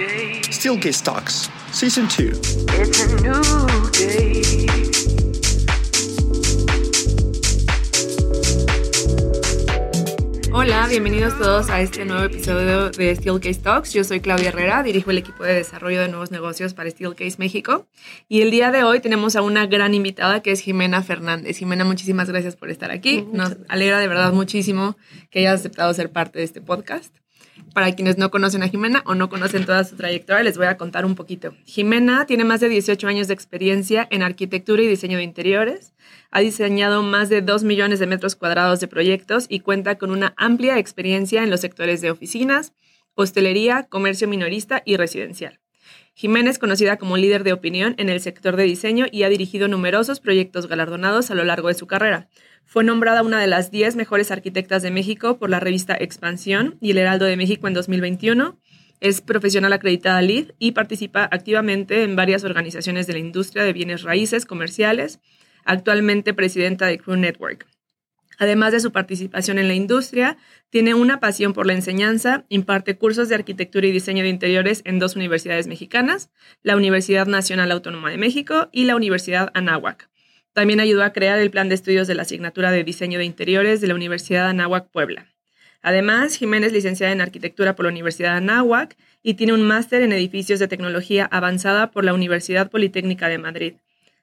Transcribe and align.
Steelcase 0.00 1.02
Talks, 1.02 1.50
Season 1.72 2.08
2. 2.08 2.32
It's 2.80 3.00
a 3.02 3.06
new 3.20 3.90
day. 3.92 4.66
Hola, 10.52 10.86
bienvenidos 10.88 11.36
todos 11.36 11.68
a 11.68 11.82
este 11.82 12.06
nuevo 12.06 12.22
episodio 12.22 12.88
de 12.88 13.14
Steelcase 13.14 13.60
Talks. 13.60 13.92
Yo 13.92 14.02
soy 14.02 14.20
Claudia 14.20 14.48
Herrera, 14.48 14.82
dirijo 14.82 15.10
el 15.10 15.18
equipo 15.18 15.44
de 15.44 15.52
desarrollo 15.52 16.00
de 16.00 16.08
nuevos 16.08 16.30
negocios 16.30 16.72
para 16.72 16.90
Steelcase 16.90 17.36
México. 17.36 17.86
Y 18.26 18.40
el 18.40 18.50
día 18.50 18.70
de 18.70 18.84
hoy 18.84 19.00
tenemos 19.00 19.36
a 19.36 19.42
una 19.42 19.66
gran 19.66 19.92
invitada 19.92 20.40
que 20.40 20.52
es 20.52 20.60
Jimena 20.60 21.02
Fernández. 21.02 21.58
Jimena, 21.58 21.84
muchísimas 21.84 22.30
gracias 22.30 22.56
por 22.56 22.70
estar 22.70 22.90
aquí. 22.90 23.26
Nos 23.34 23.58
alegra 23.68 23.98
de 23.98 24.08
verdad 24.08 24.32
muchísimo 24.32 24.96
que 25.30 25.40
hayas 25.40 25.60
aceptado 25.60 25.92
ser 25.92 26.10
parte 26.10 26.38
de 26.38 26.46
este 26.46 26.62
podcast. 26.62 27.14
Para 27.74 27.94
quienes 27.94 28.18
no 28.18 28.30
conocen 28.30 28.62
a 28.62 28.68
Jimena 28.68 29.02
o 29.06 29.14
no 29.14 29.28
conocen 29.28 29.64
toda 29.64 29.84
su 29.84 29.94
trayectoria, 29.96 30.42
les 30.42 30.56
voy 30.56 30.66
a 30.66 30.76
contar 30.76 31.04
un 31.04 31.14
poquito. 31.14 31.54
Jimena 31.66 32.26
tiene 32.26 32.44
más 32.44 32.60
de 32.60 32.68
18 32.68 33.06
años 33.06 33.28
de 33.28 33.34
experiencia 33.34 34.08
en 34.10 34.22
arquitectura 34.22 34.82
y 34.82 34.88
diseño 34.88 35.18
de 35.18 35.24
interiores. 35.24 35.92
Ha 36.30 36.40
diseñado 36.40 37.02
más 37.02 37.28
de 37.28 37.42
2 37.42 37.62
millones 37.62 38.00
de 38.00 38.06
metros 38.06 38.34
cuadrados 38.34 38.80
de 38.80 38.88
proyectos 38.88 39.46
y 39.48 39.60
cuenta 39.60 39.98
con 39.98 40.10
una 40.10 40.34
amplia 40.36 40.78
experiencia 40.78 41.44
en 41.44 41.50
los 41.50 41.60
sectores 41.60 42.00
de 42.00 42.10
oficinas, 42.10 42.72
hostelería, 43.14 43.84
comercio 43.84 44.26
minorista 44.26 44.82
y 44.84 44.96
residencial. 44.96 45.60
Jimena 46.20 46.50
es 46.50 46.58
conocida 46.58 46.98
como 46.98 47.16
líder 47.16 47.44
de 47.44 47.54
opinión 47.54 47.94
en 47.96 48.10
el 48.10 48.20
sector 48.20 48.54
de 48.54 48.64
diseño 48.64 49.06
y 49.10 49.22
ha 49.22 49.30
dirigido 49.30 49.68
numerosos 49.68 50.20
proyectos 50.20 50.66
galardonados 50.66 51.30
a 51.30 51.34
lo 51.34 51.44
largo 51.44 51.68
de 51.68 51.74
su 51.74 51.86
carrera. 51.86 52.28
Fue 52.66 52.84
nombrada 52.84 53.22
una 53.22 53.40
de 53.40 53.46
las 53.46 53.70
10 53.70 53.96
mejores 53.96 54.30
arquitectas 54.30 54.82
de 54.82 54.90
México 54.90 55.38
por 55.38 55.48
la 55.48 55.60
revista 55.60 55.96
Expansión 55.98 56.76
y 56.82 56.90
el 56.90 56.98
Heraldo 56.98 57.24
de 57.24 57.38
México 57.38 57.68
en 57.68 57.72
2021. 57.72 58.60
Es 59.00 59.22
profesional 59.22 59.72
acreditada 59.72 60.20
LEED 60.20 60.52
y 60.58 60.72
participa 60.72 61.24
activamente 61.24 62.02
en 62.02 62.16
varias 62.16 62.44
organizaciones 62.44 63.06
de 63.06 63.14
la 63.14 63.20
industria 63.20 63.64
de 63.64 63.72
bienes 63.72 64.02
raíces 64.02 64.44
comerciales, 64.44 65.20
actualmente 65.64 66.34
presidenta 66.34 66.84
de 66.84 66.98
Crew 66.98 67.16
Network. 67.16 67.66
Además 68.40 68.72
de 68.72 68.80
su 68.80 68.90
participación 68.90 69.58
en 69.58 69.68
la 69.68 69.74
industria, 69.74 70.38
tiene 70.70 70.94
una 70.94 71.20
pasión 71.20 71.52
por 71.52 71.66
la 71.66 71.74
enseñanza, 71.74 72.46
imparte 72.48 72.96
cursos 72.96 73.28
de 73.28 73.34
arquitectura 73.34 73.86
y 73.86 73.92
diseño 73.92 74.22
de 74.22 74.30
interiores 74.30 74.80
en 74.86 74.98
dos 74.98 75.14
universidades 75.14 75.66
mexicanas, 75.66 76.30
la 76.62 76.74
Universidad 76.74 77.26
Nacional 77.26 77.70
Autónoma 77.70 78.08
de 78.08 78.16
México 78.16 78.70
y 78.72 78.84
la 78.84 78.96
Universidad 78.96 79.50
Anáhuac. 79.52 80.08
También 80.54 80.80
ayudó 80.80 81.04
a 81.04 81.12
crear 81.12 81.38
el 81.38 81.50
plan 81.50 81.68
de 81.68 81.74
estudios 81.74 82.08
de 82.08 82.14
la 82.14 82.22
asignatura 82.22 82.70
de 82.70 82.82
diseño 82.82 83.18
de 83.18 83.26
interiores 83.26 83.82
de 83.82 83.88
la 83.88 83.94
Universidad 83.94 84.48
Anáhuac 84.48 84.88
Puebla. 84.88 85.26
Además, 85.82 86.34
Jiménez 86.36 86.72
licenciada 86.72 87.12
en 87.12 87.20
arquitectura 87.20 87.76
por 87.76 87.84
la 87.84 87.92
Universidad 87.92 88.38
Anáhuac 88.38 88.96
y 89.22 89.34
tiene 89.34 89.52
un 89.52 89.64
máster 89.64 90.00
en 90.00 90.14
edificios 90.14 90.58
de 90.60 90.68
tecnología 90.68 91.28
avanzada 91.30 91.90
por 91.90 92.06
la 92.06 92.14
Universidad 92.14 92.70
Politécnica 92.70 93.28
de 93.28 93.36
Madrid. 93.36 93.74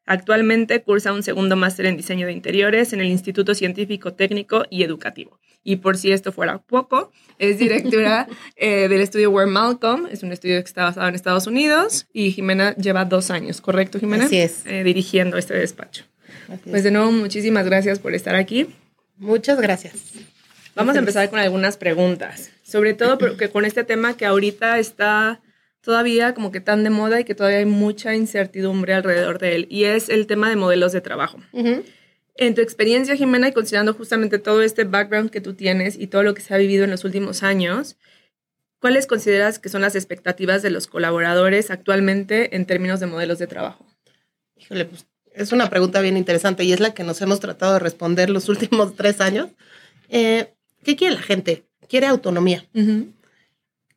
Actualmente 0.08 0.82
cursa 0.82 1.12
un 1.12 1.22
segundo 1.22 1.58
máster 1.58 1.86
en 1.86 1.98
diseño 1.98 2.28
de 2.28 2.32
interiores 2.32 2.94
en 2.94 3.02
el 3.02 3.08
Instituto 3.08 3.54
Científico 3.54 4.14
Técnico 4.14 4.66
y 4.70 4.84
Educativo. 4.84 5.38
Y 5.66 5.76
por 5.76 5.98
si 5.98 6.14
esto 6.14 6.32
fuera 6.32 6.60
poco, 6.60 7.12
es 7.40 7.60
directora 7.60 8.28
eh, 8.56 8.88
del 8.88 9.02
estudio 9.02 9.32
Where 9.32 9.52
Malcolm, 9.52 10.08
es 10.10 10.24
un 10.24 10.32
estudio 10.32 10.62
que 10.62 10.68
está 10.68 10.86
basado 10.86 11.10
en 11.10 11.16
Estados 11.16 11.46
Unidos 11.46 12.08
y 12.14 12.32
Jimena 12.32 12.74
lleva 12.78 13.04
dos 13.04 13.30
años, 13.32 13.60
¿correcto 13.60 14.00
Jimena? 14.00 14.26
Así 14.26 14.38
es. 14.38 14.66
Eh, 14.66 14.86
dirigiendo 14.86 15.38
este 15.38 15.56
despacho. 15.56 16.06
Pues 16.64 16.84
de 16.84 16.92
nuevo, 16.92 17.12
muchísimas 17.12 17.66
gracias 17.66 18.00
por 18.00 18.14
estar 18.16 18.36
aquí. 18.36 18.68
Muchas 19.18 19.60
gracias. 19.60 19.94
Vamos 20.74 20.96
a 20.96 21.00
empezar 21.00 21.30
con 21.30 21.40
algunas 21.40 21.76
preguntas, 21.76 22.52
sobre 22.64 22.94
todo 22.94 23.18
porque 23.18 23.50
con 23.50 23.66
este 23.66 23.84
tema 23.84 24.16
que 24.16 24.26
ahorita 24.26 24.80
está 24.80 25.42
todavía 25.88 26.34
como 26.34 26.52
que 26.52 26.60
tan 26.60 26.84
de 26.84 26.90
moda 26.90 27.22
y 27.22 27.24
que 27.24 27.34
todavía 27.34 27.60
hay 27.60 27.66
mucha 27.66 28.14
incertidumbre 28.14 28.94
alrededor 28.94 29.40
de 29.40 29.56
él, 29.56 29.68
y 29.70 29.86
es 29.86 30.10
el 30.10 30.28
tema 30.28 30.50
de 30.50 30.58
modelos 30.58 30.92
de 30.92 31.00
trabajo. 31.00 31.40
En 32.36 32.56
tu 32.56 32.60
experiencia, 32.60 33.16
Jimena, 33.16 33.48
y 33.48 33.54
considerando 33.54 33.94
justamente 33.94 34.38
todo 34.38 34.62
este 34.64 34.84
background 34.84 35.30
que 35.30 35.40
tú 35.40 35.54
tienes 35.54 35.98
y 35.98 36.08
todo 36.08 36.24
lo 36.24 36.34
que 36.34 36.42
se 36.42 36.54
ha 36.54 36.58
vivido 36.58 36.84
en 36.84 36.92
los 36.92 37.06
últimos 37.06 37.42
años, 37.42 37.96
¿cuáles 38.80 39.08
consideras 39.08 39.60
que 39.60 39.70
son 39.70 39.82
las 39.82 39.96
expectativas 39.96 40.62
de 40.62 40.72
los 40.72 40.88
colaboradores 40.88 41.72
actualmente 41.72 42.58
en 42.58 42.66
términos 42.66 43.00
de 43.00 43.06
modelos 43.06 43.40
de 43.40 43.48
trabajo? 43.48 43.86
Híjole, 44.58 44.84
pues 44.84 45.06
es 45.32 45.54
una 45.54 45.70
pregunta 45.70 46.02
bien 46.02 46.18
interesante 46.18 46.66
y 46.66 46.74
es 46.74 46.82
la 46.82 46.94
que 46.94 47.06
nos 47.06 47.22
hemos 47.22 47.40
tratado 47.40 47.72
de 47.72 47.80
responder 47.80 48.30
los 48.30 48.50
últimos 48.50 48.98
tres 48.98 49.22
años. 49.22 49.52
Eh, 50.10 50.54
¿Qué 50.84 50.98
quiere 50.98 51.16
la 51.16 51.22
gente? 51.22 51.64
Quiere 51.88 52.08
autonomía. 52.08 52.66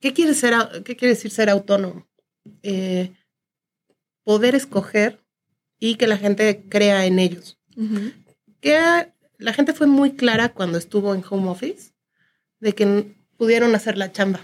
¿Qué, 0.01 0.13
quiere 0.13 0.35
ser, 0.35 0.55
¿Qué 0.85 0.97
quiere 0.97 1.15
decir 1.15 1.31
ser 1.31 1.51
autónomo? 1.51 2.09
Eh, 2.63 3.13
poder 4.25 4.55
escoger 4.55 5.21
y 5.79 5.97
que 5.97 6.07
la 6.07 6.17
gente 6.17 6.65
crea 6.69 7.07
en 7.07 7.19
ellos. 7.19 7.59
Que 8.61 9.09
la 9.39 9.53
gente 9.53 9.73
fue 9.73 9.87
muy 9.87 10.13
clara 10.13 10.51
cuando 10.51 10.79
estuvo 10.79 11.15
en 11.15 11.25
home 11.29 11.49
office 11.49 11.93
de 12.61 12.75
que 12.75 13.15
pudieron 13.37 13.75
hacer 13.75 13.97
la 13.97 14.13
chamba, 14.13 14.41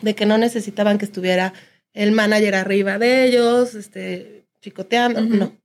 de 0.00 0.14
que 0.14 0.26
no 0.26 0.38
necesitaban 0.38 0.98
que 0.98 1.04
estuviera 1.04 1.52
el 1.92 2.12
manager 2.12 2.54
arriba 2.54 2.98
de 2.98 3.26
ellos, 3.26 3.74
este, 3.74 4.46
chicoteando, 4.60 5.20
no. 5.22 5.60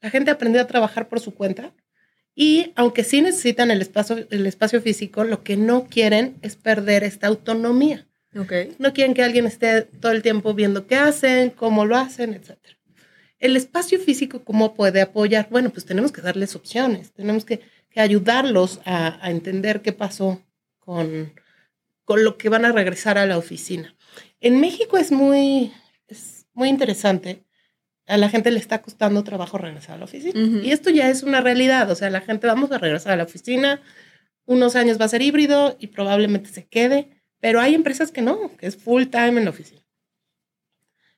La 0.00 0.10
gente 0.10 0.30
aprendió 0.30 0.60
a 0.60 0.66
trabajar 0.66 1.08
por 1.08 1.20
su 1.20 1.34
cuenta 1.34 1.72
y 2.34 2.72
aunque 2.76 3.04
sí 3.04 3.22
necesitan 3.22 3.70
el 3.70 3.80
espacio, 3.80 4.26
el 4.30 4.46
espacio 4.46 4.80
físico, 4.80 5.24
lo 5.24 5.42
que 5.42 5.56
no 5.56 5.86
quieren 5.86 6.36
es 6.42 6.56
perder 6.56 7.04
esta 7.04 7.26
autonomía. 7.26 8.06
Okay. 8.34 8.74
No 8.78 8.92
quieren 8.92 9.14
que 9.14 9.22
alguien 9.22 9.46
esté 9.46 9.82
todo 9.82 10.12
el 10.12 10.22
tiempo 10.22 10.54
viendo 10.54 10.86
qué 10.86 10.96
hacen, 10.96 11.50
cómo 11.50 11.84
lo 11.84 11.96
hacen, 11.96 12.34
etc. 12.34 12.56
El 13.38 13.56
espacio 13.56 13.98
físico, 13.98 14.44
¿cómo 14.44 14.74
puede 14.74 15.00
apoyar? 15.02 15.48
Bueno, 15.50 15.70
pues 15.70 15.84
tenemos 15.84 16.12
que 16.12 16.22
darles 16.22 16.56
opciones, 16.56 17.12
tenemos 17.12 17.44
que, 17.44 17.60
que 17.90 18.00
ayudarlos 18.00 18.80
a, 18.84 19.24
a, 19.24 19.30
entender 19.30 19.82
qué 19.82 19.92
pasó 19.92 20.42
con, 20.78 21.32
con 22.04 22.24
lo 22.24 22.38
que 22.38 22.48
van 22.48 22.64
a 22.64 22.72
regresar 22.72 23.18
a 23.18 23.26
la 23.26 23.36
oficina. 23.36 23.94
En 24.40 24.60
México 24.60 24.96
es 24.96 25.12
muy, 25.12 25.72
es 26.08 26.46
muy 26.54 26.68
interesante 26.68 27.44
a 28.06 28.16
la 28.16 28.28
gente 28.28 28.50
le 28.50 28.58
está 28.58 28.82
costando 28.82 29.24
trabajo 29.24 29.58
regresar 29.58 29.94
a 29.96 29.98
la 29.98 30.04
oficina. 30.04 30.32
Uh 30.34 30.44
-huh. 30.44 30.64
Y 30.64 30.72
esto 30.72 30.90
ya 30.90 31.08
es 31.08 31.22
una 31.22 31.40
realidad, 31.40 31.90
o 31.90 31.94
sea, 31.94 32.10
la 32.10 32.20
gente 32.20 32.46
vamos 32.46 32.70
a 32.72 32.78
regresar 32.78 33.12
a 33.12 33.16
la 33.16 33.24
oficina, 33.24 33.80
unos 34.44 34.76
años 34.76 35.00
va 35.00 35.04
a 35.04 35.08
ser 35.08 35.22
híbrido 35.22 35.76
y 35.78 35.88
probablemente 35.88 36.50
se 36.50 36.66
quede, 36.66 37.21
pero 37.42 37.60
hay 37.60 37.74
empresas 37.74 38.12
que 38.12 38.22
no, 38.22 38.56
que 38.56 38.68
es 38.68 38.76
full 38.76 39.06
time 39.06 39.36
en 39.38 39.44
la 39.46 39.50
oficina. 39.50 39.82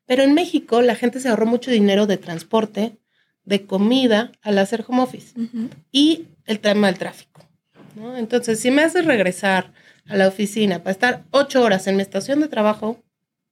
Pero 0.06 0.22
en 0.22 0.32
México 0.32 0.80
la 0.80 0.94
gente 0.94 1.20
se 1.20 1.28
ahorró 1.28 1.44
mucho 1.44 1.70
dinero 1.70 2.06
de 2.06 2.16
transporte, 2.16 2.96
de 3.44 3.66
comida 3.66 4.32
al 4.40 4.56
hacer 4.56 4.86
home 4.88 5.02
office 5.02 5.38
uh 5.38 5.42
-huh. 5.42 5.68
y 5.92 6.28
el 6.46 6.60
tema 6.60 6.86
del 6.86 6.96
tráfico. 6.96 7.46
¿no? 7.94 8.16
Entonces, 8.16 8.58
si 8.58 8.70
me 8.70 8.80
haces 8.82 9.04
regresar 9.04 9.74
a 10.06 10.16
la 10.16 10.26
oficina 10.28 10.78
para 10.78 10.92
estar 10.92 11.24
ocho 11.30 11.62
horas 11.62 11.86
en 11.88 11.96
mi 11.96 12.02
estación 12.02 12.40
de 12.40 12.48
trabajo, 12.48 13.04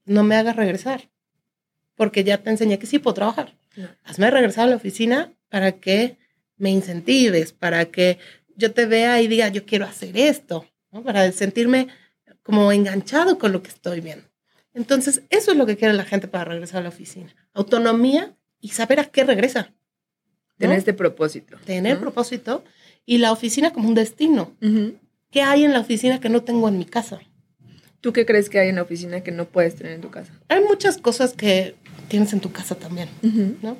no 0.06 0.22
me 0.22 0.36
hagas 0.36 0.56
regresar 0.56 1.10
porque 1.94 2.24
ya 2.24 2.38
te 2.38 2.48
enseñé 2.48 2.78
que 2.78 2.86
sí 2.86 2.98
puedo 2.98 3.14
trabajar. 3.14 3.54
No. 3.76 3.88
Hazme 4.04 4.30
regresar 4.30 4.64
a 4.64 4.70
la 4.70 4.76
oficina 4.76 5.30
para 5.50 5.72
que 5.72 6.16
me 6.56 6.70
incentives, 6.70 7.52
para 7.52 7.84
que 7.84 8.18
yo 8.56 8.72
te 8.72 8.86
vea 8.86 9.20
y 9.20 9.28
diga, 9.28 9.48
yo 9.48 9.66
quiero 9.66 9.84
hacer 9.84 10.16
esto, 10.16 10.66
¿no? 10.90 11.02
para 11.02 11.30
sentirme 11.32 11.88
como 12.42 12.72
enganchado 12.72 13.38
con 13.38 13.52
lo 13.52 13.62
que 13.62 13.70
estoy 13.70 14.00
viendo. 14.00 14.24
Entonces, 14.74 15.22
eso 15.30 15.52
es 15.52 15.56
lo 15.56 15.66
que 15.66 15.76
quiere 15.76 15.94
la 15.94 16.04
gente 16.04 16.28
para 16.28 16.44
regresar 16.44 16.80
a 16.80 16.82
la 16.84 16.88
oficina. 16.88 17.34
Autonomía 17.52 18.34
y 18.60 18.70
saber 18.70 19.00
a 19.00 19.04
qué 19.04 19.24
regresa. 19.24 19.70
¿no? 19.70 20.56
Tener 20.58 20.78
este 20.78 20.94
propósito. 20.94 21.58
Tener 21.64 21.96
¿no? 21.96 22.00
propósito 22.00 22.64
y 23.04 23.18
la 23.18 23.32
oficina 23.32 23.72
como 23.72 23.88
un 23.88 23.94
destino. 23.94 24.54
Uh 24.62 24.66
-huh. 24.66 24.98
¿Qué 25.30 25.42
hay 25.42 25.64
en 25.64 25.72
la 25.72 25.80
oficina 25.80 26.20
que 26.20 26.28
no 26.28 26.42
tengo 26.42 26.68
en 26.68 26.78
mi 26.78 26.84
casa? 26.84 27.20
¿Tú 28.00 28.12
qué 28.12 28.26
crees 28.26 28.48
que 28.48 28.58
hay 28.58 28.68
en 28.68 28.76
la 28.76 28.82
oficina 28.82 29.22
que 29.22 29.30
no 29.30 29.46
puedes 29.46 29.76
tener 29.76 29.92
en 29.92 30.00
tu 30.00 30.10
casa? 30.10 30.32
Hay 30.48 30.62
muchas 30.62 30.98
cosas 30.98 31.34
que 31.34 31.76
tienes 32.08 32.32
en 32.32 32.40
tu 32.40 32.52
casa 32.52 32.74
también, 32.74 33.08
uh 33.22 33.26
-huh. 33.26 33.56
¿no? 33.62 33.76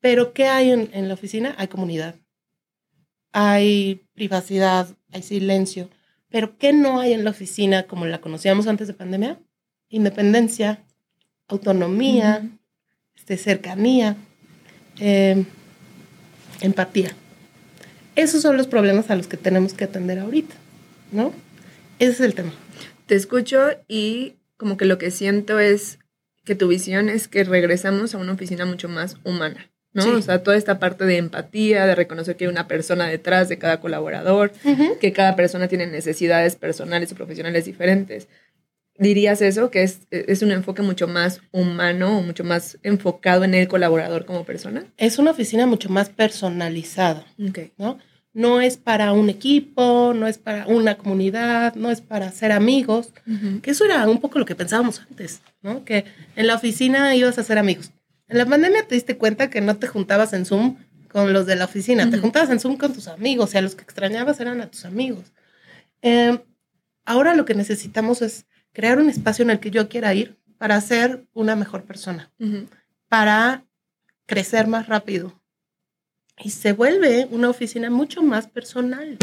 Pero 0.00 0.32
¿qué 0.32 0.46
hay 0.46 0.70
en, 0.70 0.90
en, 0.94 1.08
la 1.08 1.14
oficina? 1.14 1.54
Hay 1.58 1.68
comunidad, 1.68 2.14
hay 3.32 4.06
privacidad, 4.14 4.88
hay 5.12 5.22
silencio. 5.22 5.90
Pero 6.30 6.56
¿qué 6.58 6.72
no 6.72 7.00
hay 7.00 7.12
en 7.12 7.24
la 7.24 7.30
oficina 7.30 7.84
como 7.84 8.06
la 8.06 8.20
conocíamos 8.20 8.66
antes 8.66 8.86
de 8.86 8.94
pandemia? 8.94 9.38
Independencia, 9.88 10.84
autonomía, 11.48 12.40
uh 12.42 12.46
-huh. 12.46 12.58
este, 13.16 13.36
cercanía, 13.36 14.16
eh, 14.98 15.44
empatía. 16.60 17.10
Esos 18.16 18.42
son 18.42 18.56
los 18.56 18.66
problemas 18.66 19.10
a 19.10 19.16
los 19.16 19.26
que 19.26 19.36
tenemos 19.36 19.74
que 19.74 19.84
atender 19.84 20.18
ahorita, 20.18 20.54
¿no? 21.12 21.32
Ese 21.98 22.12
es 22.12 22.20
el 22.20 22.34
tema 22.34 22.52
te 23.10 23.16
escucho 23.16 23.70
y 23.88 24.36
como 24.56 24.76
que 24.76 24.84
lo 24.84 24.96
que 24.96 25.10
siento 25.10 25.58
es 25.58 25.98
que 26.44 26.54
tu 26.54 26.68
visión 26.68 27.08
es 27.08 27.26
que 27.26 27.42
regresamos 27.42 28.14
a 28.14 28.18
una 28.18 28.34
oficina 28.34 28.64
mucho 28.66 28.88
más 28.88 29.16
humana, 29.24 29.68
¿no? 29.92 30.02
Sí. 30.02 30.10
O 30.10 30.22
sea, 30.22 30.42
toda 30.42 30.56
esta 30.56 30.78
parte 30.78 31.04
de 31.04 31.16
empatía, 31.16 31.86
de 31.86 31.94
reconocer 31.94 32.36
que 32.36 32.44
hay 32.44 32.50
una 32.50 32.68
persona 32.68 33.06
detrás 33.08 33.48
de 33.48 33.58
cada 33.58 33.80
colaborador, 33.80 34.52
uh 34.64 34.68
-huh. 34.68 34.98
que 34.98 35.12
cada 35.12 35.34
persona 35.36 35.68
tiene 35.68 35.86
necesidades 35.86 36.56
personales 36.56 37.10
y 37.10 37.14
profesionales 37.14 37.64
diferentes. 37.64 38.28
dirías 38.98 39.40
eso, 39.40 39.70
que 39.70 39.82
es, 39.82 40.00
es 40.10 40.42
un 40.42 40.52
enfoque 40.52 40.82
mucho 40.82 41.08
más 41.08 41.40
humano 41.52 42.18
o 42.18 42.22
mucho 42.22 42.44
más 42.44 42.76
enfocado 42.82 43.44
en 43.44 43.54
el 43.54 43.66
colaborador 43.66 44.26
como 44.26 44.44
persona. 44.44 44.84
Es 44.98 45.18
una 45.18 45.30
oficina 45.30 45.66
mucho 45.66 45.88
más 45.88 46.10
personalizada. 46.10 47.24
¿no? 47.78 47.98
No 48.34 48.60
es 48.60 48.76
para 48.76 49.12
un 49.12 49.30
equipo, 49.30 50.12
no 50.14 50.26
es 50.26 50.36
para 50.38 50.66
una 50.66 50.96
comunidad, 50.98 51.74
no 51.76 51.90
es 51.90 52.00
para 52.02 52.30
ser 52.30 52.52
amigos, 52.52 53.12
que 53.62 53.70
eso 53.70 53.84
era 53.86 54.06
un 54.06 54.20
poco 54.20 54.38
lo 54.38 54.44
que 54.44 54.54
pensábamos 54.54 55.00
antes, 55.08 55.40
¿no? 55.62 55.84
Que 55.84 56.04
en 56.36 56.46
la 56.46 56.54
oficina 56.54 57.16
ibas 57.16 57.38
a 57.38 57.42
ser 57.42 57.58
amigos. 57.58 57.90
En 58.30 58.38
la 58.38 58.46
pandemia 58.46 58.86
te 58.86 58.94
diste 58.94 59.18
cuenta 59.18 59.50
que 59.50 59.60
no 59.60 59.76
te 59.76 59.88
juntabas 59.88 60.32
en 60.32 60.46
Zoom 60.46 60.76
con 61.08 61.32
los 61.32 61.46
de 61.46 61.56
la 61.56 61.64
oficina, 61.64 62.08
te 62.08 62.18
juntabas 62.18 62.48
en 62.50 62.60
Zoom 62.60 62.76
con 62.76 62.92
tus 62.92 63.08
amigos, 63.08 63.52
y 63.52 63.58
a 63.58 63.60
los 63.60 63.74
que 63.74 63.82
extrañabas 63.82 64.38
eran 64.38 64.60
a 64.60 64.70
tus 64.70 64.84
amigos. 64.84 65.32
Eh, 66.02 66.38
ahora 67.04 67.34
lo 67.34 67.44
que 67.44 67.54
necesitamos 67.54 68.22
es 68.22 68.46
crear 68.72 69.00
un 69.00 69.10
espacio 69.10 69.42
en 69.42 69.50
el 69.50 69.58
que 69.58 69.72
yo 69.72 69.88
quiera 69.88 70.14
ir 70.14 70.38
para 70.58 70.80
ser 70.80 71.26
una 71.34 71.56
mejor 71.56 71.82
persona 71.82 72.30
para 73.08 73.66
crecer 74.26 74.68
más 74.68 74.86
rápido. 74.86 75.42
Y 76.38 76.50
se 76.50 76.72
vuelve 76.72 77.26
una 77.32 77.50
oficina 77.50 77.90
mucho 77.90 78.22
más 78.22 78.46
personal. 78.46 79.18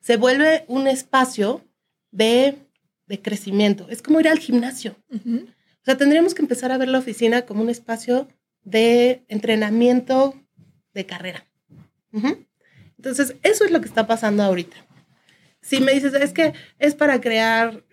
Se 0.00 0.18
vuelve 0.18 0.66
un 0.68 0.86
espacio 0.86 1.64
de, 2.10 2.58
de 3.06 3.22
crecimiento. 3.22 3.86
Es 3.88 4.02
como 4.02 4.20
ir 4.20 4.28
al 4.28 4.38
gimnasio. 4.38 4.94
Ujú. 5.08 5.46
O 5.46 5.84
sea, 5.84 5.96
tendríamos 5.96 6.34
que 6.34 6.42
empezar 6.42 6.70
a 6.70 6.78
ver 6.78 6.88
la 6.88 6.98
oficina 6.98 7.42
como 7.42 7.62
un 7.62 7.70
espacio 7.70 8.28
de 8.64 9.24
entrenamiento 9.28 10.34
de 10.94 11.06
carrera. 11.06 11.46
Entonces, 12.96 13.36
eso 13.42 13.64
es 13.64 13.70
lo 13.70 13.80
que 13.80 13.88
está 13.88 14.06
pasando 14.06 14.42
ahorita. 14.42 14.76
Si 15.60 15.80
me 15.80 15.92
dices, 15.92 16.14
es 16.14 16.32
que 16.32 16.52
es 16.78 16.94
para 16.94 17.20
crear 17.20 17.84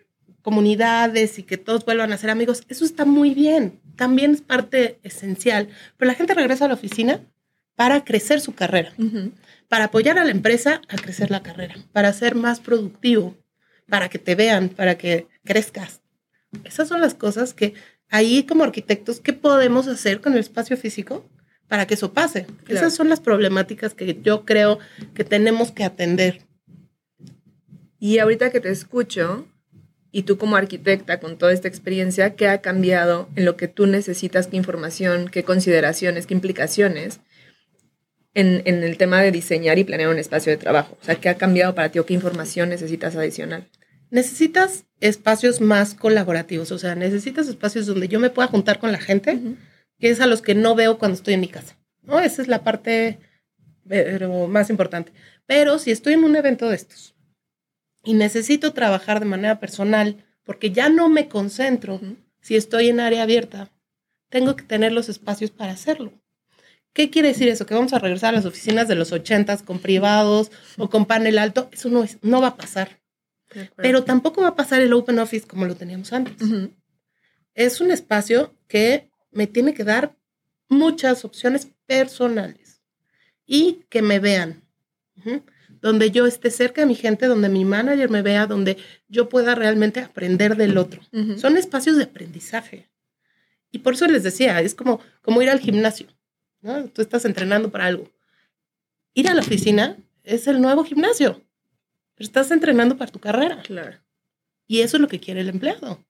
comunidades 0.41 1.39
y 1.39 1.43
que 1.43 1.57
todos 1.57 1.85
vuelvan 1.85 2.11
a 2.11 2.17
ser 2.17 2.29
amigos, 2.29 2.63
eso 2.69 2.85
está 2.85 3.05
muy 3.05 3.33
bien. 3.33 3.79
También 3.95 4.31
es 4.31 4.41
parte 4.41 4.99
esencial. 5.03 5.69
Pero 5.97 6.09
la 6.09 6.15
gente 6.15 6.33
regresa 6.33 6.65
a 6.65 6.67
la 6.67 6.73
oficina 6.73 7.21
para 7.75 8.03
crecer 8.03 8.41
su 8.41 8.53
carrera, 8.53 8.93
para 9.69 9.85
apoyar 9.85 10.17
a 10.19 10.25
la 10.25 10.31
empresa 10.31 10.81
a 10.89 10.97
crecer 10.97 11.31
la 11.31 11.43
carrera, 11.43 11.75
para 11.93 12.11
ser 12.11 12.35
más 12.35 12.59
productivo, 12.59 13.37
para 13.87 14.09
que 14.09 14.19
te 14.19 14.35
vean, 14.35 14.69
para 14.69 14.97
que 14.97 15.27
crezcas. 15.45 16.01
Esas 16.65 16.87
son 16.87 16.99
las 16.99 17.13
cosas 17.13 17.53
que 17.53 17.73
ahí 18.09 18.43
como 18.43 18.63
arquitectos, 18.63 19.19
¿qué 19.19 19.33
podemos 19.33 19.87
hacer 19.87 20.21
con 20.21 20.33
el 20.33 20.39
espacio 20.39 20.77
físico 20.77 21.25
para 21.67 21.87
que 21.87 21.93
eso 21.93 22.13
pase? 22.13 22.45
Claro. 22.63 22.79
Esas 22.79 22.95
son 22.95 23.09
las 23.09 23.19
problemáticas 23.19 23.93
que 23.93 24.19
yo 24.21 24.45
creo 24.45 24.79
que 25.13 25.23
tenemos 25.23 25.71
que 25.71 25.83
atender. 25.83 26.41
Y 27.99 28.19
ahorita 28.19 28.51
que 28.51 28.59
te 28.59 28.69
escucho, 28.69 29.47
y 30.11 30.23
tú 30.23 30.37
como 30.37 30.55
arquitecta 30.55 31.19
con 31.19 31.37
toda 31.37 31.53
esta 31.53 31.67
experiencia, 31.67 32.35
¿qué 32.35 32.47
ha 32.47 32.61
cambiado 32.61 33.29
en 33.35 33.45
lo 33.45 33.57
que 33.57 33.67
tú 33.67 33.85
necesitas? 33.85 34.47
¿Qué 34.47 34.57
información, 34.57 35.29
qué 35.29 35.43
consideraciones, 35.43 36.25
qué 36.25 36.33
implicaciones 36.33 37.19
en, 38.33 38.61
en 38.65 38.83
el 38.83 38.97
tema 38.97 39.21
de 39.21 39.31
diseñar 39.31 39.77
y 39.77 39.83
planear 39.83 40.09
un 40.09 40.17
espacio 40.17 40.51
de 40.51 40.57
trabajo? 40.57 40.97
O 41.01 41.05
sea, 41.05 41.15
¿qué 41.15 41.29
ha 41.29 41.37
cambiado 41.37 41.75
para 41.75 41.89
ti 41.89 41.99
o 41.99 42.05
qué 42.05 42.13
información 42.13 42.69
necesitas 42.69 43.15
adicional? 43.15 43.67
Necesitas 44.11 44.85
espacios 44.99 45.61
más 45.61 45.93
colaborativos, 45.93 46.71
o 46.71 46.79
sea, 46.79 46.95
necesitas 46.95 47.47
espacios 47.47 47.85
donde 47.85 48.07
yo 48.07 48.19
me 48.19 48.29
pueda 48.29 48.47
juntar 48.47 48.79
con 48.79 48.91
la 48.91 48.99
gente, 48.99 49.39
que 49.99 50.09
es 50.09 50.19
a 50.19 50.27
los 50.27 50.41
que 50.41 50.55
no 50.55 50.75
veo 50.75 50.97
cuando 50.97 51.15
estoy 51.15 51.35
en 51.35 51.41
mi 51.41 51.47
casa. 51.47 51.77
¿no? 52.01 52.19
Esa 52.19 52.41
es 52.41 52.47
la 52.47 52.63
parte 52.63 53.19
pero, 53.87 54.47
más 54.47 54.69
importante. 54.69 55.11
Pero 55.45 55.79
si 55.79 55.91
estoy 55.91 56.13
en 56.13 56.23
un 56.23 56.35
evento 56.35 56.69
de 56.69 56.75
estos 56.75 57.15
y 58.03 58.13
necesito 58.13 58.73
trabajar 58.73 59.19
de 59.19 59.25
manera 59.25 59.59
personal, 59.59 60.25
porque 60.43 60.71
ya 60.71 60.89
no 60.89 61.09
me 61.09 61.27
concentro 61.27 62.01
si 62.41 62.55
estoy 62.55 62.89
en 62.89 62.99
área 62.99 63.23
abierta, 63.23 63.69
tengo 64.29 64.55
que 64.55 64.63
tener 64.63 64.91
los 64.91 65.09
espacios 65.09 65.51
para 65.51 65.73
hacerlo. 65.73 66.13
¿Qué 66.93 67.09
quiere 67.09 67.29
decir 67.29 67.47
eso? 67.47 67.65
Que 67.65 67.75
vamos 67.75 67.93
a 67.93 67.99
regresar 67.99 68.33
a 68.33 68.37
las 68.37 68.45
oficinas 68.45 68.87
de 68.87 68.95
los 68.95 69.11
ochentas 69.11 69.61
con 69.61 69.79
privados 69.79 70.51
o 70.77 70.89
con 70.89 71.05
panel 71.05 71.37
alto. 71.37 71.69
Eso 71.71 71.89
no, 71.89 72.03
es, 72.03 72.17
no 72.21 72.41
va 72.41 72.49
a 72.49 72.57
pasar. 72.57 72.99
Pero 73.75 74.03
tampoco 74.03 74.41
va 74.41 74.49
a 74.49 74.55
pasar 74.55 74.81
el 74.81 74.93
open 74.93 75.19
office 75.19 75.47
como 75.47 75.65
lo 75.65 75.75
teníamos 75.75 76.13
antes. 76.13 76.35
Es 77.53 77.81
un 77.81 77.91
espacio 77.91 78.55
que 78.67 79.09
me 79.31 79.47
tiene 79.47 79.73
que 79.73 79.83
dar 79.83 80.15
muchas 80.69 81.25
opciones 81.25 81.67
personales 81.85 82.81
y 83.45 83.85
que 83.89 84.01
me 84.01 84.19
vean. 84.19 84.63
Donde 85.81 86.11
yo 86.11 86.25
esté 86.25 86.51
cerca 86.51 86.81
de 86.81 86.87
mi 86.87 86.95
gente, 86.95 87.25
donde 87.25 87.49
mi 87.49 87.65
manager 87.65 88.09
me 88.09 88.21
vea, 88.21 88.45
donde 88.47 88.77
yo 89.07 89.29
pueda 89.29 89.55
realmente 89.55 89.99
aprender 89.99 90.55
del 90.55 90.77
otro. 90.77 91.01
Son 91.37 91.57
espacios 91.57 91.97
de 91.97 92.03
aprendizaje. 92.03 92.89
Y 93.71 93.79
por 93.79 93.93
eso 93.93 94.07
les 94.07 94.23
decía, 94.23 94.61
es 94.61 94.75
como, 94.75 94.99
como 95.21 95.41
ir 95.41 95.49
al 95.49 95.59
gimnasio. 95.59 96.07
¿no? 96.61 96.85
Tú 96.89 97.01
estás 97.01 97.25
entrenando 97.25 97.71
para 97.71 97.85
algo. 97.85 98.09
Ir 99.13 99.27
a 99.27 99.33
la 99.33 99.41
oficina 99.41 99.97
es 100.23 100.47
el 100.47 100.61
nuevo 100.61 100.83
gimnasio. 100.83 101.41
Pero 102.19 102.27
estás 102.27 102.51
entrenando 102.51 102.97
para 102.97 103.09
tu 103.09 103.19
carrera. 103.19 103.61
Claro. 103.61 103.97
Y 104.67 104.81
eso 104.81 104.97
es 104.97 105.01
lo 105.01 105.07
que 105.07 105.21
quiere 105.21 105.39
el 105.39 105.47
empleado. 105.47 106.03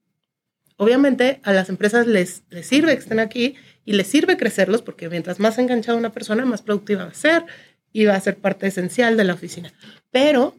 Obviamente 0.75 1.39
a 1.43 1.53
las 1.53 1.69
empresas 1.69 2.07
les, 2.07 2.43
les 2.49 2.65
sirve 2.65 2.93
que 2.93 3.03
estén 3.03 3.19
aquí 3.19 3.53
y 3.85 3.93
les 3.93 4.07
sirve 4.07 4.35
crecerlos 4.35 4.81
porque 4.81 5.07
mientras 5.07 5.39
más 5.39 5.59
enganchada 5.59 5.99
una 5.99 6.11
persona, 6.11 6.45
más 6.45 6.63
productiva 6.63 7.03
va 7.03 7.11
a 7.11 7.13
ser 7.13 7.45
y 7.93 8.05
va 8.05 8.15
a 8.15 8.21
ser 8.21 8.37
parte 8.39 8.65
esencial 8.65 9.17
de 9.17 9.23
la 9.23 9.35
oficina. 9.35 9.71
Pero, 10.09 10.55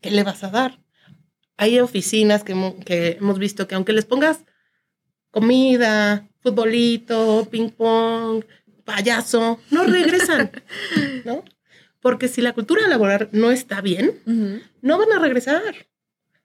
¿qué 0.00 0.10
le 0.10 0.24
vas 0.24 0.42
a 0.42 0.50
dar? 0.50 0.80
Hay 1.56 1.78
oficinas 1.78 2.42
que, 2.42 2.74
que 2.84 3.18
hemos 3.20 3.38
visto 3.38 3.68
que 3.68 3.76
aunque 3.76 3.92
les 3.92 4.04
pongas 4.04 4.40
comida, 5.30 6.28
futbolito, 6.40 7.46
ping 7.48 7.70
pong, 7.70 8.44
payaso, 8.84 9.60
no 9.70 9.84
regresan, 9.84 10.50
¿no? 11.24 11.44
Porque 12.00 12.28
si 12.28 12.40
la 12.40 12.52
cultura 12.52 12.86
laboral 12.86 13.28
no 13.32 13.50
está 13.50 13.80
bien, 13.80 14.20
Ujú. 14.26 14.60
no 14.82 14.98
van 14.98 15.12
a 15.12 15.18
regresar, 15.18 15.62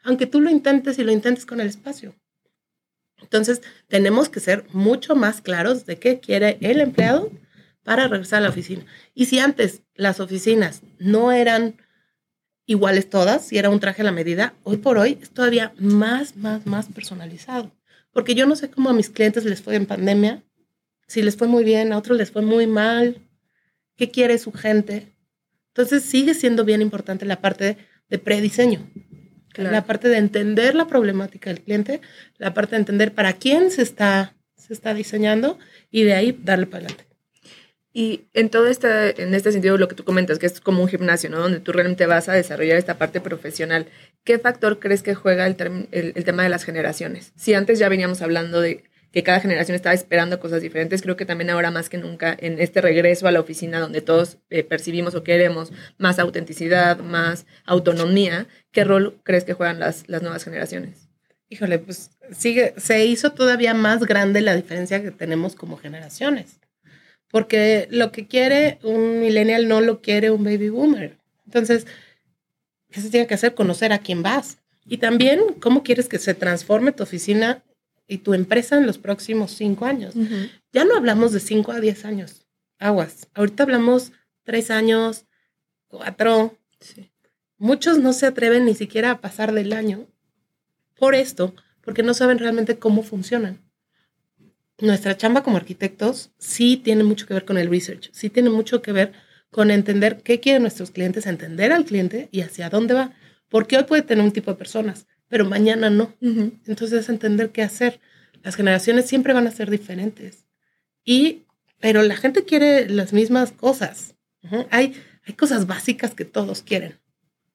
aunque 0.03 0.25
tú 0.27 0.41
lo 0.41 0.50
intentes 0.50 0.97
y 1.00 1.03
lo 1.03 1.11
intentes 1.11 1.45
con 1.45 1.61
el 1.61 1.67
espacio. 1.67 2.15
Entonces, 3.21 3.61
tenemos 3.88 4.29
que 4.29 4.39
ser 4.39 4.65
mucho 4.73 5.15
más 5.15 5.41
claros 5.41 5.85
de 5.85 5.97
qué 5.97 6.19
quiere 6.19 6.57
el 6.61 6.81
empleado 6.81 7.31
para 7.83 8.07
regresar 8.07 8.39
a 8.39 8.41
la 8.44 8.50
oficina. 8.50 8.85
Y 9.13 9.25
si 9.27 9.39
antes 9.39 9.81
las 9.95 10.19
oficinas 10.19 10.81
no 11.00 11.31
eran 11.31 11.77
iguales 12.65 13.09
todas, 13.09 13.45
si 13.45 13.57
era 13.57 13.69
un 13.69 13.79
traje 13.79 14.01
a 14.01 14.05
la 14.05 14.11
medida, 14.11 14.53
hoy 14.63 14.77
por 14.77 14.97
hoy 14.97 15.17
es 15.21 15.29
todavía 15.29 15.73
más, 15.77 16.35
más, 16.35 16.65
más 16.65 16.88
personalizado. 16.88 17.71
Porque 18.11 18.35
yo 18.35 18.45
no 18.45 18.55
sé 18.55 18.69
cómo 18.69 18.89
a 18.89 18.94
mis 18.94 19.09
clientes 19.09 19.45
les 19.45 19.61
fue 19.61 19.75
en 19.75 19.85
pandemia, 19.85 20.44
si 21.07 21.22
les 21.22 21.36
fue 21.36 21.48
muy 21.48 21.63
bien, 21.63 21.91
a 21.93 21.98
otros 21.98 22.17
les 22.17 22.31
fue 22.31 22.41
muy 22.41 22.67
mal, 22.67 23.22
qué 23.95 24.10
quiere 24.10 24.38
su 24.38 24.51
gente. 24.51 25.12
Entonces 25.75 26.03
sigue 26.03 26.34
siendo 26.36 26.63
bien 26.65 26.82
importante 26.82 27.25
la 27.25 27.42
parte 27.42 27.63
de, 27.65 27.77
de 28.10 28.20
prediseño, 28.20 28.88
Claro. 29.53 29.72
la 29.72 29.86
parte 29.86 30.08
de 30.10 30.18
entender 30.18 30.74
la 30.74 30.88
problemática 30.88 31.51
del 31.51 31.62
cliente, 31.62 32.01
la 32.39 32.56
parte 32.56 32.72
de 32.72 32.80
entender 32.80 33.13
para 33.13 33.34
quién 33.34 33.70
se 33.70 33.84
está, 33.84 34.36
se 34.58 34.74
está 34.74 34.96
diseñando 34.96 35.60
y 35.92 36.03
de 36.03 36.13
ahí 36.13 36.36
darle 36.44 36.65
para 36.65 36.86
adelante. 36.86 37.06
Y 37.96 38.22
en 38.34 38.50
todo 38.50 38.65
este, 38.65 39.22
en 39.22 39.36
este 39.36 39.51
sentido, 39.51 39.77
lo 39.77 39.88
que 39.88 39.94
tú 39.94 40.03
comentas, 40.03 40.39
que 40.39 40.48
es 40.48 40.60
como 40.60 40.82
un 40.82 40.88
gimnasio, 40.89 41.30
¿no? 41.30 41.38
Donde 41.38 41.60
tú 41.60 41.72
realmente 41.72 42.08
vas 42.08 42.30
a 42.30 42.34
desarrollar 42.34 42.77
esta 42.80 42.98
parte 42.98 43.22
profesional. 43.22 43.86
¿Qué 44.24 44.39
factor 44.39 44.80
crees 44.80 45.03
que 45.03 45.13
juega 45.13 45.46
el, 45.46 45.56
term- 45.56 45.88
el, 45.92 46.13
el 46.15 46.24
tema 46.24 46.42
de 46.42 46.50
las 46.50 46.63
generaciones? 46.63 47.32
Si 47.36 47.53
antes 47.53 47.77
ya 47.77 47.89
veníamos 47.89 48.24
hablando 48.24 48.60
de 48.62 48.84
que 49.13 49.22
cada 49.22 49.39
generación 49.39 49.75
estaba 49.75 49.93
esperando 49.93 50.39
cosas 50.39 50.63
diferentes, 50.63 51.03
creo 51.03 51.15
que 51.15 51.27
también 51.27 51.51
ahora 51.51 51.70
más 51.70 51.88
que 51.88 52.00
nunca, 52.00 52.36
en 52.39 52.60
este 52.60 52.82
regreso 52.82 53.27
a 53.27 53.32
la 53.32 53.39
oficina 53.39 53.79
donde 53.79 54.01
todos 54.01 54.39
eh, 54.50 54.63
percibimos 54.63 55.13
o 55.13 55.24
queremos 55.24 55.72
más 56.00 56.17
autenticidad, 56.17 56.98
más 56.98 57.46
autonomía, 57.63 58.48
¿qué 58.72 58.84
rol 58.84 59.20
crees 59.22 59.43
que 59.43 59.53
juegan 59.53 59.79
las, 59.79 60.10
las 60.10 60.24
nuevas 60.24 60.43
generaciones? 60.43 61.10
Híjole, 61.48 61.77
pues 61.77 62.10
sigue, 62.32 62.74
se 62.77 63.05
hizo 63.05 63.34
todavía 63.34 63.75
más 63.75 64.00
grande 64.03 64.41
la 64.41 64.55
diferencia 64.55 65.03
que 65.03 65.12
tenemos 65.12 65.53
como 65.53 65.77
generaciones. 65.77 66.60
Porque 67.29 67.88
lo 67.91 68.12
que 68.12 68.27
quiere 68.27 68.79
un 68.82 69.20
millennial 69.20 69.67
no 69.67 69.79
lo 69.79 70.01
quiere 70.01 70.32
un 70.32 70.43
baby 70.43 70.70
boomer. 70.70 71.20
Entonces, 71.46 71.86
¿qué 72.89 73.00
se 73.00 73.12
tiene 73.12 73.27
que 73.27 73.36
hacer? 73.36 73.53
Conocer 73.53 73.93
a 73.93 74.00
quién 74.00 74.24
vas. 74.24 74.58
Y 74.88 74.98
también, 74.98 75.39
¿cómo 75.60 75.84
quieres 75.84 76.10
que 76.10 76.17
se 76.17 76.34
transforme 76.34 76.91
tu 76.91 77.03
oficina 77.03 77.63
y 78.07 78.19
tu 78.19 78.33
empresa 78.33 78.77
en 78.77 78.86
los 78.86 78.98
próximos 78.98 79.51
cinco 79.51 79.86
años? 79.86 80.13
Ya 80.72 80.86
no 80.86 80.95
hablamos 80.95 81.31
de 81.31 81.39
cinco 81.39 81.72
a 81.72 81.79
diez 81.79 82.05
años. 82.05 82.45
Aguas. 82.79 83.27
Ahorita 83.33 83.63
hablamos 83.63 84.12
tres 84.43 84.72
años, 84.72 85.25
cuatro. 85.88 86.57
Sí. 86.79 87.12
Muchos 87.57 88.00
no 88.00 88.13
se 88.13 88.25
atreven 88.25 88.65
ni 88.65 88.75
siquiera 88.75 89.12
a 89.12 89.22
pasar 89.22 89.53
del 89.53 89.74
año 89.74 90.07
por 90.95 91.15
esto, 91.15 91.55
porque 91.81 92.03
no 92.03 92.13
saben 92.13 92.39
realmente 92.39 92.77
cómo 92.77 93.03
funcionan. 93.03 93.62
Nuestra 94.79 95.15
chamba 95.15 95.43
como 95.43 95.57
arquitectos 95.57 96.31
sí 96.38 96.77
tiene 96.77 97.03
mucho 97.03 97.25
que 97.25 97.33
ver 97.33 97.45
con 97.45 97.57
el 97.57 97.69
research, 97.69 98.10
sí 98.12 98.29
tiene 98.29 98.50
mucho 98.50 98.81
que 98.81 98.91
ver 98.91 99.13
con 99.50 99.72
entender 99.72 100.24
qué 100.24 100.39
quieren 100.39 100.63
nuestros 100.63 100.91
clientes, 100.91 101.25
entender 101.25 101.72
al 101.72 101.86
cliente 101.86 102.27
y 102.31 102.41
hacia 102.41 102.69
dónde 102.69 102.95
va. 102.95 103.13
Porque 103.50 103.77
hoy 103.77 103.83
puede 103.83 104.01
tener 104.01 104.25
un 104.25 104.31
tipo 104.31 104.51
de 104.51 104.57
personas, 104.57 105.05
pero 105.34 105.46
mañana 105.46 105.90
no. 105.90 106.13
Ujú. 106.22 106.52
Entonces 106.68 107.00
es 107.00 107.10
entender 107.10 107.50
qué 107.50 107.63
hacer. 107.63 108.00
Las 108.44 108.56
generaciones 108.56 109.08
siempre 109.08 109.34
van 109.34 109.48
a 109.48 109.52
ser 109.52 109.72
diferentes. 109.72 110.46
Y, 111.04 111.42
pero 111.80 112.04
la 112.04 112.16
gente 112.16 112.46
quiere 112.46 112.88
las 112.88 113.13
mismas 113.13 113.52
cosas. 113.52 114.13
Hay, 114.70 114.94
hay 115.25 115.34
cosas 115.34 115.66
básicas 115.66 116.13
que 116.13 116.24
todos 116.24 116.62
quieren. 116.62 117.00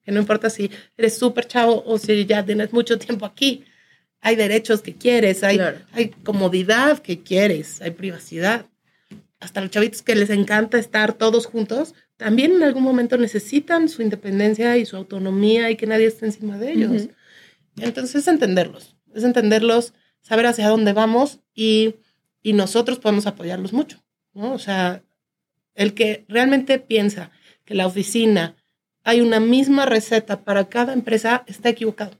Que 0.03 0.11
no 0.11 0.19
importa 0.19 0.49
si 0.49 0.69
eres 0.97 1.17
súper 1.17 1.47
chavo 1.47 1.81
o 1.85 1.97
si 1.97 2.25
ya 2.25 2.43
tienes 2.43 2.73
mucho 2.73 2.99
tiempo 2.99 3.25
aquí. 3.25 3.63
Hay 4.19 4.35
derechos 4.35 4.81
que 4.81 4.95
quieres, 4.95 5.41
hay, 5.45 5.55
Claro. 5.55 5.77
hay 5.93 6.09
comodidad 6.09 6.99
que 6.99 7.23
quieres, 7.23 7.81
hay 7.81 7.91
privacidad. 7.91 8.65
Hasta 9.39 9.61
los 9.61 9.71
chavitos 9.71 10.01
que 10.01 10.15
les 10.15 10.29
encanta 10.31 10.77
estar 10.77 11.13
todos 11.13 11.45
juntos, 11.45 11.95
también 12.17 12.51
en 12.51 12.63
algún 12.63 12.83
momento 12.83 13.15
necesitan 13.15 13.87
su 13.87 14.01
independencia 14.01 14.75
y 14.75 14.85
su 14.85 14.97
autonomía 14.97 15.71
y 15.71 15.77
que 15.77 15.87
nadie 15.87 16.07
esté 16.07 16.25
encima 16.25 16.57
de 16.57 16.73
ellos. 16.73 16.91
Ujú. 17.03 17.11
Entonces 17.81 18.15
es 18.15 18.27
entenderlos, 18.27 18.95
es 19.13 19.23
entenderlos, 19.23 19.93
saber 20.21 20.45
hacia 20.47 20.67
dónde 20.69 20.93
vamos 20.93 21.39
y, 21.53 21.95
y 22.41 22.53
nosotros 22.53 22.99
podemos 22.99 23.25
apoyarlos 23.27 23.73
mucho, 23.73 24.03
¿no? 24.33 24.53
O 24.53 24.59
sea, 24.59 25.03
el 25.75 25.93
que 25.93 26.25
realmente 26.27 26.79
piensa 26.79 27.31
que 27.65 27.75
la 27.75 27.87
oficina 27.87 28.55
hay 29.03 29.21
una 29.21 29.39
misma 29.39 29.85
receta 29.85 30.43
para 30.43 30.67
cada 30.69 30.93
empresa 30.93 31.43
está 31.47 31.69
equivocado. 31.69 32.19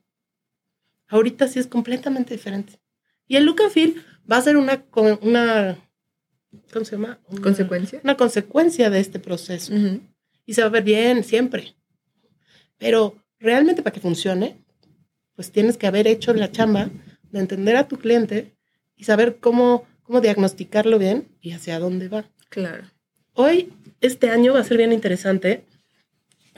Ahorita 1.07 1.47
sí 1.47 1.59
es 1.59 1.67
completamente 1.67 2.33
diferente. 2.33 2.79
Y 3.27 3.35
el 3.35 3.45
look 3.45 3.61
and 3.61 3.71
feel 3.71 4.03
va 4.31 4.37
a 4.37 4.41
ser 4.41 4.57
una, 4.57 4.85
una 5.21 5.77
¿cómo 6.71 6.85
se 6.85 6.91
llama? 6.95 7.19
Una- 7.29 7.41
¿Consecuencia? 7.41 7.99
Una 8.03 8.15
consecuencia 8.17 8.89
de 8.89 8.99
este 8.99 9.19
proceso 9.19 9.73
Ujú. 9.73 10.01
y 10.45 10.53
se 10.53 10.61
va 10.61 10.67
a 10.67 10.71
ver 10.71 10.83
bien 10.83 11.23
siempre. 11.23 11.75
Pero 12.77 13.15
realmente 13.39 13.81
para 13.83 13.93
que 13.93 13.99
funcione, 13.99 14.63
pues 15.39 15.53
tienes 15.53 15.77
que 15.77 15.87
haber 15.87 16.05
hecho 16.05 16.33
la 16.33 16.51
chamba 16.51 16.89
de 17.31 17.39
entender 17.39 17.77
a 17.77 17.87
tu 17.87 17.97
cliente 17.97 18.57
y 18.97 19.05
saber 19.05 19.37
cómo, 19.39 19.87
cómo 20.03 20.19
diagnosticarlo 20.19 20.99
bien 20.99 21.29
y 21.39 21.53
hacia 21.53 21.79
dónde 21.79 22.09
va. 22.09 22.29
Claro. 22.49 22.83
Hoy, 23.35 23.71
este 24.01 24.31
año 24.31 24.53
va 24.53 24.59
a 24.59 24.65
ser 24.65 24.75
bien 24.75 24.91
interesante. 24.91 25.63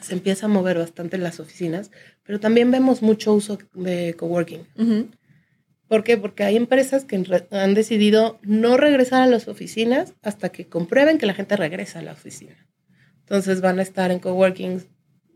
Se 0.01 0.13
empieza 0.13 0.47
a 0.47 0.49
mover 0.49 0.79
bastante 0.79 1.19
las 1.19 1.39
oficinas, 1.39 1.91
pero 2.23 2.39
también 2.39 2.71
vemos 2.71 3.03
mucho 3.03 3.35
uso 3.35 3.59
de 3.75 4.15
coworking. 4.15 4.65
¿Por 5.87 6.03
qué? 6.03 6.17
Porque 6.17 6.43
hay 6.43 6.55
empresas 6.55 7.05
que 7.05 7.23
han 7.51 7.75
decidido 7.75 8.39
no 8.41 8.77
regresar 8.77 9.21
a 9.21 9.27
las 9.27 9.47
oficinas 9.47 10.15
hasta 10.23 10.49
que 10.49 10.65
comprueben 10.65 11.19
que 11.19 11.27
la 11.27 11.35
gente 11.35 11.55
regresa 11.55 11.99
a 11.99 12.01
la 12.01 12.13
oficina. 12.13 12.67
Entonces 13.19 13.61
van 13.61 13.77
a 13.77 13.83
estar 13.83 14.09
en 14.09 14.17
coworking 14.17 14.81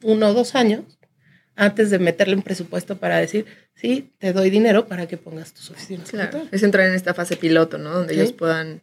uno 0.02 0.30
o 0.30 0.34
dos 0.34 0.56
años 0.56 0.98
antes 1.56 1.90
de 1.90 2.00
meterle 2.00 2.36
un 2.36 2.42
presupuesto 2.42 2.98
para 2.98 3.18
decir, 3.18 3.46
sí, 3.76 4.12
te 4.20 4.34
doy 4.34 4.50
dinero 4.50 4.88
para 4.88 5.08
que 5.08 5.18
pongas 5.18 5.54
tus 5.54 5.72
oficinas. 5.72 6.10
Claro. 6.10 6.32
tal". 6.32 6.50
Es 6.52 6.64
entrar 6.64 6.88
en 6.88 6.94
esta 6.96 7.14
fase 7.14 7.38
piloto, 7.38 7.78
¿no? 7.78 7.92
Donde 7.92 8.14
Sí. 8.14 8.20
ellos 8.20 8.34
puedan 8.34 8.82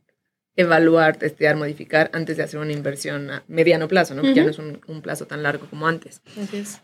evaluar, 0.56 1.16
testear, 1.16 1.56
modificar 1.56 2.10
antes 2.12 2.36
de 2.36 2.42
hacer 2.42 2.60
una 2.60 2.72
inversión 2.72 3.30
a 3.30 3.42
mediano 3.48 3.88
plazo, 3.88 4.14
¿no? 4.14 4.22
Que 4.22 4.34
ya 4.34 4.44
no 4.44 4.50
es 4.50 4.58
un, 4.58 4.80
un 4.86 5.00
plazo 5.02 5.26
tan 5.26 5.42
largo 5.42 5.66
como 5.70 5.86
antes. 5.86 6.20
Así 6.40 6.58
es. 6.58 6.78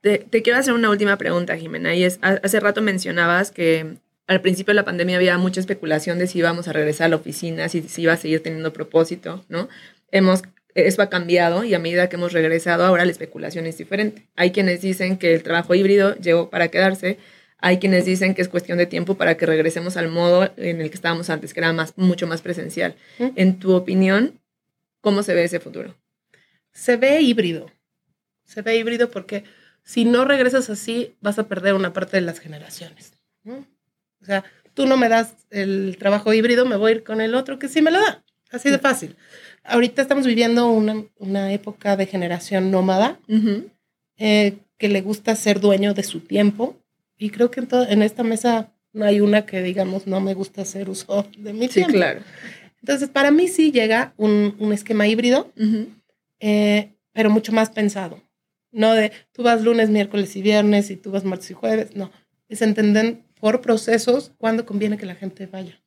Te, 0.00 0.18
te 0.18 0.42
quiero 0.42 0.58
hacer 0.58 0.72
una 0.72 0.88
última 0.88 1.18
pregunta, 1.18 1.56
Jimena, 1.58 1.94
y 1.94 2.04
es, 2.04 2.18
ha- 2.22 2.40
hace 2.42 2.58
rato 2.60 2.80
mencionabas 2.80 3.50
que 3.50 3.96
al 4.26 4.40
principio 4.40 4.70
de 4.72 4.76
la 4.76 4.84
pandemia 4.84 5.16
había 5.16 5.36
mucha 5.36 5.60
especulación 5.60 6.18
de 6.18 6.26
si 6.26 6.38
íbamos 6.38 6.68
a 6.68 6.72
regresar 6.72 7.06
a 7.06 7.08
la 7.10 7.16
oficina, 7.16 7.68
si, 7.68 7.82
si 7.82 8.02
iba 8.02 8.14
a 8.14 8.16
seguir 8.16 8.42
teniendo 8.42 8.72
propósito, 8.72 9.44
¿no? 9.50 9.68
Hemos, 10.10 10.42
eso 10.86 11.02
ha 11.02 11.10
cambiado 11.10 11.64
y 11.64 11.74
a 11.74 11.78
medida 11.78 12.08
que 12.08 12.16
hemos 12.16 12.32
regresado 12.32 12.84
ahora 12.84 13.04
la 13.04 13.12
especulación 13.12 13.66
es 13.66 13.78
diferente. 13.78 14.28
Hay 14.36 14.52
quienes 14.52 14.80
dicen 14.80 15.16
que 15.16 15.34
el 15.34 15.42
trabajo 15.42 15.74
híbrido 15.74 16.14
llegó 16.16 16.50
para 16.50 16.68
quedarse, 16.68 17.18
hay 17.58 17.78
quienes 17.78 18.04
dicen 18.04 18.34
que 18.34 18.42
es 18.42 18.48
cuestión 18.48 18.78
de 18.78 18.86
tiempo 18.86 19.16
para 19.16 19.36
que 19.36 19.46
regresemos 19.46 19.96
al 19.96 20.08
modo 20.08 20.50
en 20.56 20.80
el 20.80 20.88
que 20.90 20.94
estábamos 20.94 21.28
antes, 21.30 21.52
que 21.52 21.60
era 21.60 21.72
más, 21.72 21.92
mucho 21.96 22.26
más 22.26 22.40
presencial. 22.40 22.96
En 23.18 23.58
tu 23.58 23.74
opinión, 23.74 24.40
¿cómo 25.00 25.22
se 25.22 25.34
ve 25.34 25.44
ese 25.44 25.60
futuro? 25.60 25.94
Se 26.72 26.96
ve 26.96 27.20
híbrido. 27.20 27.70
Se 28.44 28.62
ve 28.62 28.76
híbrido 28.76 29.10
porque 29.10 29.44
si 29.84 30.04
no 30.04 30.24
regresas 30.24 30.70
así, 30.70 31.16
vas 31.20 31.38
a 31.38 31.48
perder 31.48 31.74
una 31.74 31.92
parte 31.92 32.16
de 32.16 32.22
las 32.22 32.38
generaciones. 32.38 33.12
O 33.44 34.24
sea, 34.24 34.44
tú 34.74 34.86
no 34.86 34.96
me 34.96 35.08
das 35.08 35.34
el 35.50 35.96
trabajo 35.98 36.32
híbrido, 36.32 36.64
me 36.64 36.76
voy 36.76 36.92
a 36.92 36.94
ir 36.96 37.04
con 37.04 37.20
el 37.20 37.34
otro 37.34 37.58
que 37.58 37.68
sí 37.68 37.82
me 37.82 37.90
lo 37.90 38.00
da. 38.00 38.24
Así 38.50 38.70
de 38.70 38.78
fácil. 38.78 39.16
Ahorita 39.64 40.02
estamos 40.02 40.26
viviendo 40.26 40.70
una, 40.70 41.04
una 41.18 41.52
época 41.52 41.96
de 41.96 42.06
generación 42.06 42.70
nómada 42.70 43.18
eh, 44.16 44.58
que 44.78 44.88
le 44.88 45.00
gusta 45.02 45.34
ser 45.36 45.60
dueño 45.60 45.94
de 45.94 46.02
su 46.02 46.20
tiempo. 46.20 46.76
Y 47.18 47.30
creo 47.30 47.50
que 47.50 47.60
en, 47.60 47.68
en 47.88 48.02
esta 48.02 48.22
mesa 48.22 48.72
no 48.92 49.04
hay 49.04 49.20
una 49.20 49.44
que 49.46 49.62
digamos 49.62 50.06
no 50.06 50.20
me 50.20 50.34
gusta 50.34 50.62
hacer 50.62 50.88
uso 50.88 51.26
de 51.38 51.52
mi 51.52 51.68
Sí, 51.68 51.74
tiempo. 51.74 51.92
claro. 51.92 52.20
Entonces, 52.80 53.08
para 53.10 53.30
mí 53.30 53.46
sí 53.48 53.70
llega 53.72 54.14
un, 54.16 54.56
un 54.58 54.72
esquema 54.72 55.06
híbrido 55.06 55.52
eh, 56.40 56.92
pero 57.12 57.28
mucho 57.28 57.52
más 57.52 57.70
pensado. 57.70 58.22
No 58.72 58.94
de 58.94 59.12
tú 59.32 59.42
vas 59.42 59.62
lunes, 59.62 59.90
miércoles 59.90 60.34
y 60.36 60.42
viernes 60.42 60.90
y 60.90 60.96
tú 60.96 61.10
vas 61.10 61.24
martes 61.24 61.50
y 61.50 61.54
jueves. 61.54 61.94
No, 61.94 62.10
es 62.48 62.62
entender 62.62 63.18
por 63.38 63.60
procesos 63.60 64.32
cuándo 64.38 64.64
conviene 64.64 64.96
que 64.96 65.06
la 65.06 65.14
gente 65.16 65.46
vaya. 65.46 65.78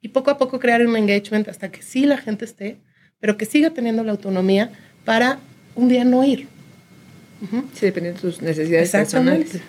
Y 0.00 0.08
poco 0.08 0.30
a 0.30 0.38
poco 0.38 0.58
crear 0.60 0.86
un 0.86 0.96
engagement 0.96 1.48
hasta 1.48 1.70
que 1.70 1.82
sí 1.82 2.06
la 2.06 2.16
gente 2.18 2.44
esté, 2.44 2.78
pero 3.24 3.38
que 3.38 3.46
siga 3.46 3.70
teniendo 3.70 4.04
la 4.04 4.12
autonomía 4.12 4.70
para 5.06 5.38
un 5.76 5.88
día 5.88 6.04
no 6.04 6.22
ir. 6.24 6.46
Ujú. 7.40 7.64
Sí, 7.72 7.86
dependiendo 7.86 8.20
de 8.20 8.28
tus 8.28 8.42
necesidades 8.42 8.90
personales. 8.90 9.60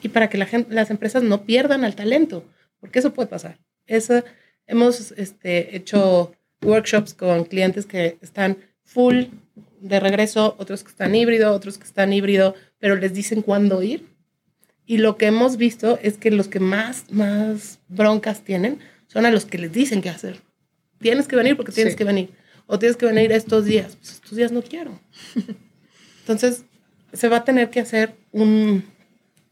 Y 0.00 0.08
para 0.08 0.28
que 0.28 0.36
la 0.36 0.46
gente, 0.46 0.74
las 0.74 0.90
empresas 0.90 1.22
no 1.22 1.44
pierdan 1.44 1.84
al 1.84 1.94
talento, 1.94 2.44
porque 2.80 2.98
eso 2.98 3.14
puede 3.14 3.28
pasar. 3.28 3.60
Eso, 3.86 4.24
hemos 4.66 5.12
este, 5.12 5.76
hecho 5.76 6.32
workshops 6.60 7.14
con 7.14 7.44
clientes 7.44 7.86
que 7.86 8.18
están 8.20 8.56
full 8.82 9.26
de 9.80 10.00
regreso, 10.00 10.56
otros 10.58 10.82
que 10.82 10.90
están 10.90 11.14
híbrido, 11.14 11.52
otros 11.52 11.78
que 11.78 11.84
están 11.84 12.12
híbrido, 12.12 12.56
pero 12.80 12.96
les 12.96 13.14
dicen 13.14 13.42
cuándo 13.42 13.80
ir. 13.84 14.08
Y 14.86 14.98
lo 14.98 15.16
que 15.16 15.26
hemos 15.26 15.56
visto 15.56 16.00
es 16.02 16.18
que 16.18 16.32
los 16.32 16.48
que 16.48 16.58
más, 16.58 17.04
más 17.12 17.78
broncas 17.86 18.40
tienen 18.40 18.80
son 19.06 19.24
a 19.24 19.30
los 19.30 19.44
que 19.44 19.58
les 19.58 19.70
dicen 19.72 20.02
qué 20.02 20.08
hacer. 20.08 20.40
Tienes 21.00 21.28
que 21.28 21.36
venir 21.36 21.56
porque 21.56 21.70
tienes 21.70 21.92
Sí. 21.92 21.98
que 21.98 22.02
venir. 22.02 22.41
O 22.66 22.78
tienes 22.78 22.96
que 22.96 23.06
venir 23.06 23.32
estos 23.32 23.64
días. 23.64 23.96
Pues 23.96 24.12
estos 24.12 24.36
días 24.36 24.52
no 24.52 24.62
quiero. 24.62 24.98
Entonces, 26.20 26.64
se 27.12 27.28
va 27.28 27.38
a 27.38 27.44
tener 27.44 27.70
que 27.70 27.80
hacer 27.80 28.14
un, 28.32 28.84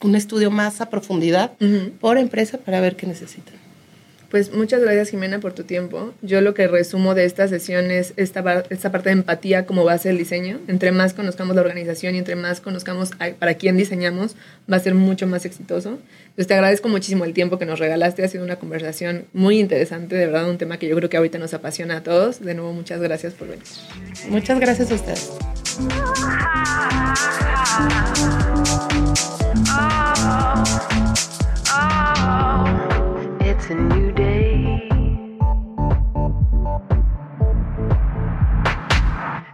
un 0.00 0.14
estudio 0.14 0.50
más 0.50 0.81
a 0.81 0.88
profundidad 0.88 1.52
por 2.00 2.19
empresa 2.19 2.59
para 2.59 2.81
ver 2.81 2.97
qué 2.97 3.07
necesitan. 3.07 3.60
Pues 4.30 4.52
muchas 4.54 4.80
gracias 4.80 5.10
Jimena 5.10 5.40
por 5.40 5.54
tu 5.54 5.64
tiempo. 5.64 6.14
Yo 6.22 6.40
lo 6.40 6.54
que 6.54 6.68
resumo 6.68 7.16
de 7.16 7.25
esta 7.25 7.49
sesión 7.49 7.90
es 7.90 8.12
esta, 8.16 8.62
esta 8.70 8.92
parte 8.92 9.08
de 9.08 9.14
empatía 9.14 9.66
como 9.66 9.84
base 9.84 10.08
del 10.08 10.18
diseño. 10.18 10.60
Entre 10.68 10.92
más 10.92 11.14
conozcamos 11.14 11.56
la 11.56 11.62
organización 11.62 12.14
y 12.14 12.18
entre 12.18 12.37
más 12.37 12.60
conozcamos 12.60 13.10
a- 13.18 13.30
para 13.37 13.54
quién 13.54 13.76
diseñamos, 13.76 14.37
va 14.72 14.76
a 14.76 14.80
ser 14.80 14.94
mucho 14.94 15.26
más 15.26 15.44
exitoso. 15.46 15.99
Entonces 16.28 16.46
te 16.46 16.54
agradezco 16.54 16.88
muchísimo 16.88 17.25
el 17.25 17.32
tiempo 17.34 17.58
que 17.58 17.66
nos 17.66 17.80
regalaste. 17.80 18.22
Ha 18.22 18.28
sido 18.28 18.44
una 18.44 18.54
conversación 18.56 19.25
muy 19.32 19.58
interesante, 19.58 20.14
de 20.14 20.26
verdad, 20.26 20.49
un 20.49 20.58
tema 20.58 20.78
que 20.78 20.87
yo 20.88 20.94
creo 20.94 21.10
que 21.10 21.16
ahorita 21.16 21.38
nos 21.38 21.52
apasiona 21.52 21.96
a 21.96 22.02
todos. 22.04 22.40
De 22.40 22.54
nuevo, 22.54 22.72
muchas 22.72 23.00
gracias 23.00 23.32
por 23.34 23.49
venir. 23.49 23.64
Muchas 24.28 24.60
gracias 24.60 24.92
a 24.92 24.94
ustedes. 24.94 25.30
Oh, 31.72 32.20
it's 33.71 33.79
a 33.79 33.95
new 33.95 34.11
day. 34.11 34.89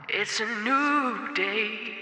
It's 0.09 0.41
a 0.41 0.47
new 0.65 1.35
day. 1.35 1.96